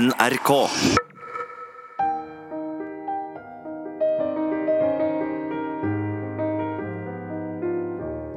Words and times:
NRK. 0.00 0.50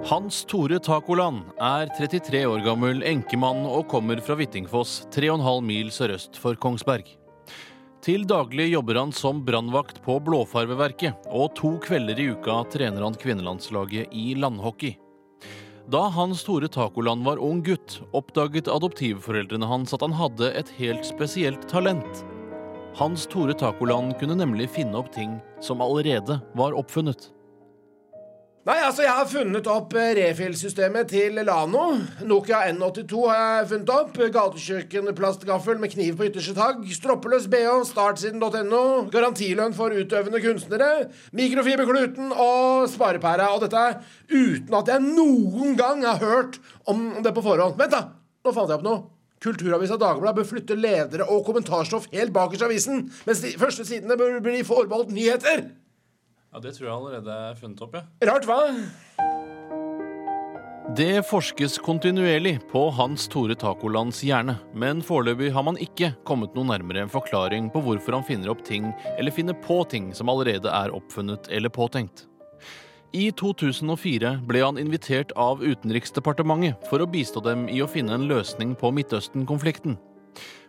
Hans 0.03 0.43
Tore 0.43 0.79
Takoland 0.83 1.45
er 1.61 1.87
33 1.95 2.41
år 2.49 2.65
gammel 2.65 2.99
enkemann 3.07 3.63
og 3.63 3.87
kommer 3.93 4.19
fra 4.19 4.35
Hvittingfoss, 4.35 5.05
3,5 5.15 5.63
mil 5.63 5.93
sørøst 5.95 6.35
for 6.41 6.59
Kongsberg. 6.59 7.07
Til 8.03 8.27
daglig 8.27 8.73
jobber 8.73 8.99
han 8.99 9.15
som 9.15 9.39
brannvakt 9.47 10.03
på 10.03 10.17
Blåfarveverket, 10.25 11.31
og 11.31 11.55
to 11.55 11.77
kvelder 11.85 12.19
i 12.19 12.27
uka 12.35 12.59
trener 12.75 13.07
han 13.07 13.15
kvinnelandslaget 13.15 14.11
i 14.11 14.33
landhockey. 14.35 14.97
Da 15.91 16.09
Hans 16.09 16.43
Tore 16.43 16.67
Tacoland 16.67 17.25
var 17.25 17.37
ung 17.37 17.63
gutt, 17.63 18.01
oppdaget 18.15 18.69
adoptivforeldrene 18.71 19.67
hans 19.67 19.91
at 19.93 20.01
han 20.05 20.15
hadde 20.15 20.47
et 20.55 20.69
helt 20.77 21.03
spesielt 21.03 21.67
talent. 21.67 22.23
Hans 22.95 23.25
Tore 23.27 23.51
Tacoland 23.53 24.15
kunne 24.19 24.37
nemlig 24.39 24.69
finne 24.71 24.95
opp 25.01 25.11
ting 25.11 25.35
som 25.59 25.83
allerede 25.83 26.39
var 26.55 26.77
oppfunnet. 26.79 27.33
Nei, 28.63 28.77
altså, 28.79 29.01
jeg 29.03 29.11
har 29.11 29.25
funnet 29.27 29.65
opp 29.67 29.91
refillsystemet 29.91 30.21
refill-systemet 30.21 31.09
til 31.11 31.39
Lano. 31.43 31.97
Nokia 32.23 32.61
N82 32.69 33.25
har 33.27 33.41
jeg 33.41 33.65
funnet 33.73 33.91
opp. 33.91 34.15
Gatekjøkkenplastgaffel 34.37 35.81
med 35.81 35.91
kniv 35.91 36.15
på 36.15 36.29
ytterste 36.29 36.55
tagg. 36.55 36.85
Stroppeløs 36.95 37.49
bh, 37.51 37.81
startsiden.no. 37.89 38.85
Garantilønn 39.11 39.75
for 39.75 39.91
utøvende 39.91 40.39
kunstnere. 40.45 41.09
Mikrofiberkluten 41.35 42.31
og 42.31 42.87
sparepæra. 42.93 43.51
Og 43.51 43.65
dette 43.65 43.83
uten 44.31 44.79
at 44.79 44.93
jeg 44.95 45.09
noen 45.09 45.75
gang 45.75 46.07
har 46.07 46.23
hørt 46.23 46.61
om 46.87 47.09
det 47.19 47.35
på 47.35 47.43
forhånd. 47.43 47.75
Vent, 47.83 47.91
da! 47.99 48.05
Nå 48.47 48.55
fant 48.55 48.71
jeg 48.71 48.79
opp 48.79 48.87
noe. 48.87 49.03
Kulturavisa 49.43 49.99
Dagbladet 49.99 50.39
bør 50.39 50.51
flytte 50.55 50.79
ledere 50.79 51.27
og 51.27 51.43
kommentarstoff 51.43 52.07
helt 52.15 52.31
bakerst 52.31 52.63
i 52.63 52.71
avisen, 52.71 53.09
mens 53.27 53.43
de 53.43 53.57
første 53.59 53.83
sidene 53.83 54.15
bør 54.15 54.39
bli 54.39 54.63
forbeholdt 54.63 55.11
nyheter. 55.11 55.67
Ja, 56.53 56.59
Det 56.59 56.75
tror 56.77 56.85
jeg 56.87 56.93
allerede 56.93 57.35
er 57.49 57.55
funnet 57.57 57.81
opp, 57.81 57.95
ja. 57.97 58.03
Rart, 58.29 58.45
hva? 58.45 58.59
Det 60.93 61.23
forskes 61.25 61.79
kontinuerlig 61.81 62.59
på 62.69 62.83
Hans 62.93 63.25
Tore 63.31 63.55
Tacolands 63.57 64.19
hjerne, 64.21 64.59
men 64.77 65.01
foreløpig 65.01 65.49
har 65.55 65.65
man 65.65 65.79
ikke 65.81 66.11
kommet 66.27 66.53
noe 66.53 66.67
nærmere 66.69 67.01
en 67.01 67.09
forklaring 67.09 67.71
på 67.73 67.81
hvorfor 67.81 68.19
han 68.19 68.27
finner 68.27 68.51
opp 68.53 68.61
ting 68.67 68.91
eller 69.15 69.33
finner 69.33 69.57
på 69.65 69.79
ting 69.89 70.11
som 70.13 70.29
allerede 70.29 70.69
er 70.69 70.93
oppfunnet 70.93 71.49
eller 71.49 71.73
påtenkt. 71.73 72.27
I 73.13 73.31
2004 73.31 74.35
ble 74.45 74.61
han 74.61 74.77
invitert 74.81 75.33
av 75.39 75.63
Utenriksdepartementet 75.65 76.85
for 76.89 77.01
å 77.01 77.09
bistå 77.09 77.41
dem 77.45 77.65
i 77.69 77.81
å 77.81 77.89
finne 77.89 78.13
en 78.13 78.29
løsning 78.29 78.77
på 78.77 78.93
Midtøsten-konflikten. 78.93 79.97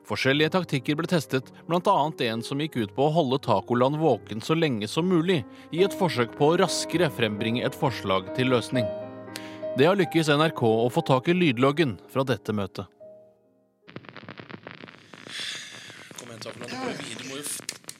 Forskjellige 0.04 0.52
taktikker 0.52 0.98
ble 0.98 1.08
testet, 1.08 1.46
bl.a. 1.64 1.94
en 2.26 2.42
som 2.44 2.60
gikk 2.60 2.76
ut 2.76 2.92
på 2.96 3.06
å 3.06 3.12
holde 3.14 3.38
Tacoland 3.44 3.96
våken 3.96 4.42
så 4.44 4.56
lenge 4.56 4.88
som 4.90 5.08
mulig, 5.08 5.40
i 5.72 5.80
et 5.86 5.96
forsøk 5.96 6.36
på 6.36 6.50
å 6.50 6.58
raskere 6.60 7.08
frembringe 7.08 7.64
et 7.64 7.78
forslag 7.78 8.28
til 8.36 8.52
løsning. 8.52 8.84
Det 9.78 9.88
har 9.88 9.96
lykkes 9.96 10.28
NRK 10.36 10.60
å 10.68 10.90
få 10.92 11.02
tak 11.08 11.32
i 11.32 11.38
lydloggen 11.38 11.96
fra 12.12 12.26
dette 12.28 12.52
møtet. 12.52 12.84
Kom 16.20 16.28
igjen, 16.28 16.44
Tacoland. 16.44 17.00
Du 17.24 17.26
må 17.30 17.40
jo 17.40 17.48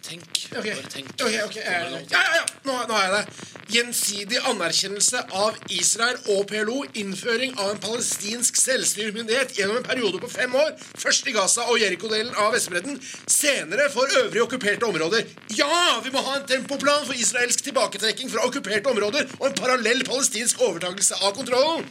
tenke. 0.05 0.47
Bare 0.53 0.87
tenk. 0.93 1.17
ok, 1.17 1.35
ok, 1.49 1.57
eh, 1.57 1.91
Ja, 2.13 2.21
ja, 2.21 2.41
ja, 2.43 2.47
nå, 2.69 2.81
nå 2.85 3.01
er 3.01 3.09
jeg 3.09 3.17
det. 3.17 3.54
Gjensidig 3.75 4.39
anerkjennelse 4.47 5.19
av 5.35 5.57
Israel 5.73 6.19
og 6.31 6.45
PLO. 6.51 6.85
Innføring 7.01 7.57
av 7.59 7.73
en 7.73 7.81
palestinsk 7.83 8.59
selvstyremyndighet 8.61 9.57
gjennom 9.59 9.81
en 9.81 9.87
periode 9.89 10.21
på 10.23 10.31
fem 10.31 10.55
år. 10.61 10.71
Først 11.03 11.27
i 11.27 11.35
Gaza 11.35 11.67
og 11.73 11.83
Jeriko-delen 11.83 12.31
av 12.39 12.55
Vestbredden. 12.55 13.01
Senere 13.27 13.89
for 13.91 14.15
øvrige 14.21 14.47
okkuperte 14.47 14.87
områder. 14.87 15.27
Ja, 15.59 15.99
vi 16.05 16.15
må 16.15 16.23
ha 16.23 16.39
en 16.39 16.49
tempoplan 16.55 17.03
for 17.09 17.19
israelsk 17.19 17.67
tilbaketrekking 17.67 18.31
fra 18.31 18.47
okkuperte 18.47 18.95
områder 18.95 19.27
og 19.41 19.49
en 19.51 19.59
parallell 19.59 20.07
palestinsk 20.07 20.63
overtakelse 20.63 21.19
av 21.23 21.35
kontrollen. 21.35 21.89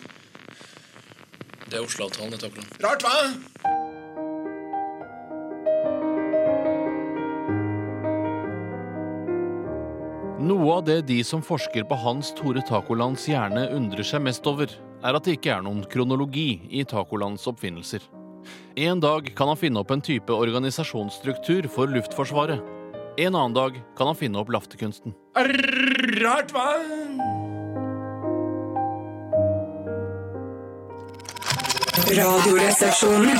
Det 1.68 1.82
er 1.82 1.84
Oslo-avtalen, 1.84 2.32
det, 2.32 2.46
Tacoland. 2.46 2.78
Rart, 2.84 3.04
hva? 3.04 3.83
Noe 10.44 10.74
av 10.74 10.82
det 10.84 11.06
de 11.08 11.22
som 11.24 11.40
forsker 11.46 11.86
på 11.88 11.96
Hans 12.02 12.34
Tore 12.36 12.60
Tacolands 12.68 13.30
hjerne 13.30 13.62
undrer 13.72 14.04
seg 14.04 14.26
mest 14.26 14.44
over, 14.50 14.68
er 15.00 15.16
at 15.16 15.24
det 15.24 15.38
ikke 15.38 15.54
er 15.56 15.62
noen 15.64 15.86
kronologi 15.88 16.60
i 16.68 16.84
Tacolands 16.84 17.48
oppfinnelser. 17.48 18.04
En 18.76 19.00
dag 19.00 19.30
kan 19.38 19.48
han 19.54 19.60
finne 19.62 19.80
opp 19.80 19.94
en 19.96 20.04
type 20.04 20.36
organisasjonsstruktur 20.36 21.70
for 21.72 21.88
Luftforsvaret. 21.88 22.60
En 23.24 23.38
annen 23.38 23.56
dag 23.56 23.80
kan 23.96 24.12
han 24.12 24.20
finne 24.20 24.42
opp 24.42 24.52
laftekunsten. 24.52 25.16
Rart, 26.20 26.52
hva? 26.52 26.68
Radioresepsjonen. 32.20 33.40